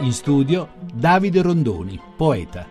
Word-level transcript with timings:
In 0.00 0.12
studio 0.12 0.70
Davide 0.92 1.42
Rondoni, 1.42 2.00
poeta. 2.16 2.66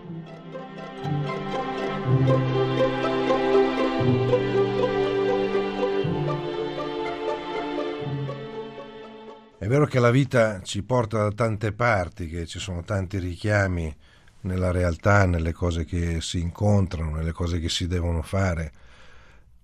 È 9.58 9.68
vero 9.68 9.86
che 9.86 10.00
la 10.00 10.12
vita 10.12 10.62
ci 10.62 10.84
porta 10.84 11.24
da 11.24 11.32
tante 11.32 11.74
parti, 11.74 12.28
che 12.28 12.46
ci 12.46 12.60
sono 12.60 12.84
tanti 12.84 13.20
richiami 13.20 13.94
nella 14.42 14.72
realtà, 14.72 15.26
nelle 15.26 15.52
cose 15.52 15.84
che 15.84 16.22
si 16.22 16.40
incontrano, 16.40 17.16
nelle 17.18 17.34
cose 17.34 17.60
che 17.60 17.68
si 17.68 17.88
devono 17.88 18.22
fare, 18.22 18.72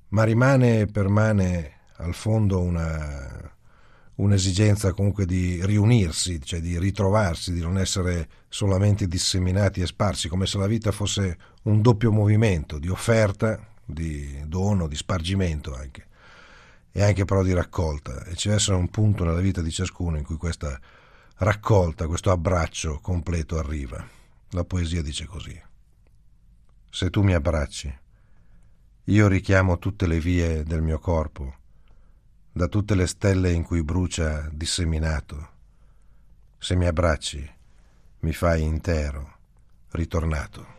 ma 0.09 0.23
rimane 0.23 0.81
e 0.81 0.85
permane 0.87 1.77
al 1.97 2.13
fondo 2.13 2.59
una, 2.59 3.52
un'esigenza 4.15 4.93
comunque 4.93 5.25
di 5.25 5.65
riunirsi, 5.65 6.39
cioè 6.41 6.59
di 6.59 6.77
ritrovarsi, 6.77 7.51
di 7.51 7.61
non 7.61 7.77
essere 7.77 8.29
solamente 8.47 9.07
disseminati 9.07 9.81
e 9.81 9.87
sparsi, 9.87 10.27
come 10.27 10.45
se 10.45 10.57
la 10.57 10.67
vita 10.67 10.91
fosse 10.91 11.37
un 11.63 11.81
doppio 11.81 12.11
movimento 12.11 12.77
di 12.77 12.89
offerta, 12.89 13.59
di 13.85 14.41
dono, 14.45 14.87
di 14.87 14.95
spargimento 14.95 15.75
anche, 15.75 16.07
e 16.91 17.03
anche 17.03 17.25
però 17.25 17.41
di 17.41 17.53
raccolta. 17.53 18.23
E 18.25 18.35
ci 18.35 18.47
deve 18.47 18.59
essere 18.59 18.77
un 18.77 18.89
punto 18.89 19.23
nella 19.23 19.41
vita 19.41 19.61
di 19.61 19.71
ciascuno 19.71 20.17
in 20.17 20.23
cui 20.23 20.37
questa 20.37 20.79
raccolta, 21.37 22.07
questo 22.07 22.31
abbraccio 22.31 22.99
completo 22.99 23.57
arriva. 23.57 24.05
La 24.49 24.63
poesia 24.63 25.01
dice 25.01 25.25
così. 25.25 25.59
Se 26.89 27.09
tu 27.09 27.23
mi 27.23 27.33
abbracci, 27.33 27.91
io 29.05 29.27
richiamo 29.27 29.79
tutte 29.79 30.05
le 30.05 30.19
vie 30.19 30.63
del 30.63 30.83
mio 30.83 30.99
corpo, 30.99 31.55
da 32.53 32.67
tutte 32.67 32.93
le 32.93 33.07
stelle 33.07 33.51
in 33.51 33.63
cui 33.63 33.83
brucia 33.83 34.47
disseminato. 34.51 35.49
Se 36.59 36.75
mi 36.75 36.85
abbracci, 36.85 37.51
mi 38.19 38.31
fai 38.31 38.61
intero, 38.61 39.37
ritornato. 39.89 40.73